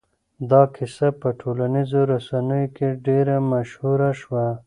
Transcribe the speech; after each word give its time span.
دا 0.49 0.61
کيسه 0.75 1.07
په 1.19 1.29
ټولنيزو 1.41 2.01
رسنيو 2.11 2.73
کې 2.75 2.87
ډېره 3.05 3.35
مشهوره 3.51 4.11
شوه. 4.21 4.45